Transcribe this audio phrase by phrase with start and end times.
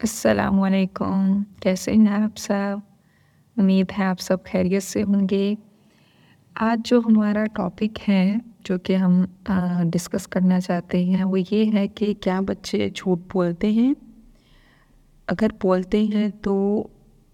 [0.00, 2.76] السلام علیکم، کیسے ہیں آپ سب؟
[3.56, 5.54] امید ہے آپ سب خیریت سے ہوں گے۔
[6.54, 9.24] آج جو ہمارا ٹاپک ہے، جو کہ ہم
[9.92, 13.94] ڈسکس کرنا چاہتے ہیں، وہ یہ ہے کہ کیا بچے جھوٹ بولتے ہیں؟
[15.26, 16.86] اگر بولتے ہیں تو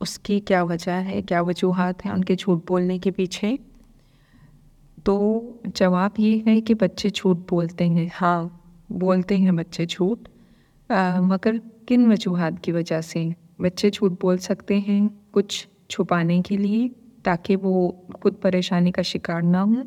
[0.00, 3.56] اس کی کیا وجہ ہے، کیا وجوہات ہیں ان کے جھوٹ بولنے کے پیچھے؟
[5.04, 5.40] تو
[5.74, 8.48] جواب یہ ہے کہ بچے جھوٹ بولتے ہیں۔ ہاں
[8.88, 10.28] بولتے ہیں بچے جھوٹ۔
[11.20, 11.54] مگر
[11.86, 16.88] کن وجوہات کی وجہ سے بچے جھوٹ بول سکتے ہیں کچھ چھپانے کے لیے
[17.22, 17.92] تاکہ وہ
[18.22, 19.84] خود پریشانی کا شکار نہ ہوں؟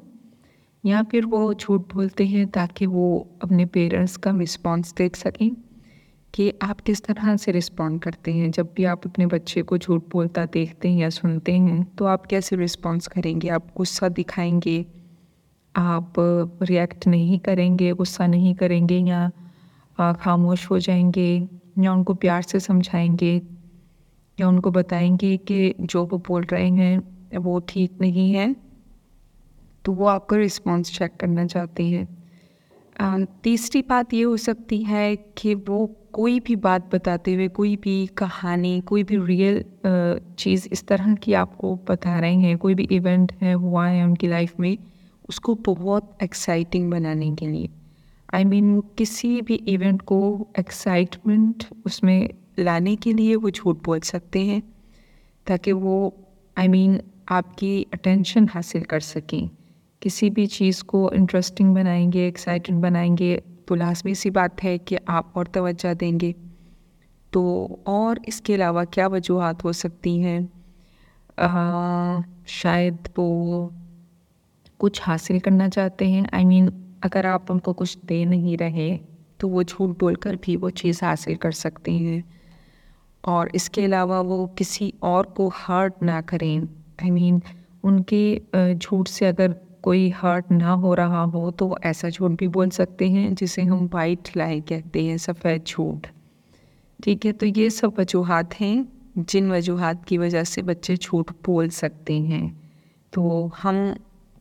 [0.83, 5.49] یا پھر وہ جھوٹ بولتے ہیں تاکہ وہ اپنے پیرنٹس کا رسپانس دیکھ سکیں؟
[6.31, 10.03] کہ آپ کس طرح سے رسپونڈ کرتے ہیں؟ جب بھی آپ اپنے بچے کو جھوٹ
[10.11, 14.59] بولتا دیکھتے ہیں یا سنتے ہیں تو آپ کیسے رسپانس کریں گے؟ آپ غصہ دکھائیں
[14.65, 14.83] گے؟
[15.73, 16.19] آپ
[16.69, 19.29] ریئیکٹ نہیں کریں گے غصہ نہیں کریں گے یا
[19.97, 21.39] خاموش ہو جائیں گے
[21.75, 23.39] یا ان کو پیار سے سمجھائیں گے
[24.37, 26.99] یا ان کو بتائیں گے کہ جو وہ بول رہے ہیں
[27.43, 28.47] وہ ٹھیک نہیں ہے
[29.81, 32.05] تو وہ آپ کا رسپانس چیک کرنا چاہتے ہیں۔
[33.41, 38.05] تیسری بات یہ ہو سکتی ہے کہ وہ کوئی بھی بات بتاتے ہوئے، کوئی بھی
[38.15, 39.61] کہانی، کوئی بھی ریئل
[40.37, 44.01] چیز اس طرح کی آپ کو بتا رہے ہیں، کوئی بھی ایونٹ ہے ہوا ہے
[44.01, 44.75] ان کی لائف میں،
[45.27, 47.67] اس کو بہت ایکسائٹنگ بنانے کے لیے۔
[48.33, 53.99] آئی مین کسی بھی ایونٹ کو ایکسائٹمنٹ اس میں لانے کے لیے وہ جھوٹ بول
[53.99, 54.61] سکتے ہیں
[55.43, 56.09] تاکہ وہ
[56.55, 59.47] آئی مین آپ کی اٹینشن حاصل کر سکیں۔
[59.99, 64.77] کسی بھی چیز کو انٹرسٹنگ بنائیں گے ایکسائٹنگ بنائیں گے تو لازمی سی بات ہے
[64.77, 66.31] کہ آپ اور توجہ دیں گے۔
[67.31, 70.39] تو اور اس کے علاوہ کیا وجوہات ہو سکتی ہیں؟
[72.47, 73.69] شاید وہ
[74.77, 76.69] کچھ حاصل کرنا چاہتے ہیں۔ آئی مین
[77.13, 78.97] اگر آپ ان کو کچھ دے نہیں رہے،
[79.37, 82.21] تو وہ جھوٹ بول کر بھی وہ چیز حاصل کر سکتے ہیں۔
[83.21, 86.59] اور اس کے علاوہ وہ کسی اور کو ہرٹ نہ کریں۔
[87.01, 87.39] آئی مین
[87.83, 88.39] ان کے
[88.81, 89.47] جھوٹ سے اگر
[89.81, 93.61] کوئی ہرٹ نہ ہو رہا ہو، تو وہ ایسا جھوٹ بھی بول سکتے ہیں جسے
[93.61, 96.07] ہم وائٹ لائی کہتے ہیں، سفید جھوٹ۔
[97.03, 98.83] ٹھیک ہے، تو یہ سب وجوہات ہیں
[99.15, 102.49] جن وجوہات کی وجہ سے بچے جھوٹ بول سکتے ہیں۔
[103.11, 103.75] تو ہم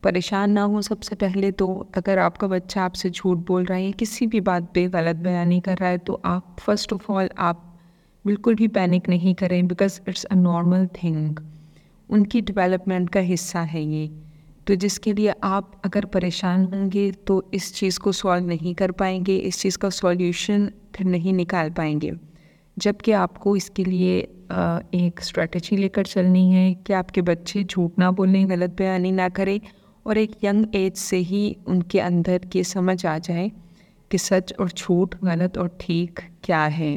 [0.02, 3.64] پریشان نہ ہوں سب سے پہلے تو اگر آپ کا بچہ آپ سے جھوٹ بول
[3.64, 7.10] رہا ہے کسی بھی بات پہ غلط بیانی کر رہا ہے تو آپ فرسٹ آف
[7.10, 7.56] آل آپ
[8.24, 11.40] بالکل بھی پینک نہیں کریں because it's a normal thing
[12.08, 14.06] ان کی ڈیولپمنٹ کا حصہ ہے یہ۔
[14.64, 18.74] تو جس کے لیے آپ اگر پریشان ہوں گے تو اس چیز کو سولو نہیں
[18.74, 22.10] کر پائیں گے، اس چیز کا سولیوشن پھر نہیں نکال پائیں گے۔
[22.76, 24.24] جبکہ آپ کو اس کے لیے
[24.90, 29.10] ایک اسٹریٹجی لے کر چلنی ہے کہ آپ کے بچے جھوٹ نہ بولیں، غلط بیانی
[29.10, 29.58] نہ کریں۔
[30.06, 33.48] اور ایک ینگ ایج سے ہی ان کے اندر یہ سمجھ آ جائے
[34.08, 36.96] کہ سچ اور جھوٹ غلط اور ٹھیک کیا ہے۔